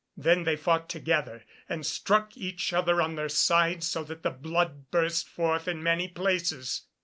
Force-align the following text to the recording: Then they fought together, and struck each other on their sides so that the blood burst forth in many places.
Then 0.17 0.45
they 0.45 0.55
fought 0.55 0.89
together, 0.89 1.43
and 1.69 1.85
struck 1.85 2.35
each 2.35 2.73
other 2.73 3.03
on 3.03 3.13
their 3.13 3.29
sides 3.29 3.85
so 3.87 4.03
that 4.05 4.23
the 4.23 4.31
blood 4.31 4.89
burst 4.89 5.29
forth 5.29 5.67
in 5.67 5.83
many 5.83 6.07
places. 6.07 6.87